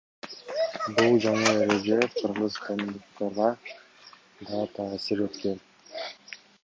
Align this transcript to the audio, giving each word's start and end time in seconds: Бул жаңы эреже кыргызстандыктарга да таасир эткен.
Бул 0.99 1.17
жаңы 1.25 1.51
эреже 1.65 1.99
кыргызстандыктарга 2.15 3.51
да 4.49 4.65
таасир 4.79 5.23
эткен. 5.27 5.63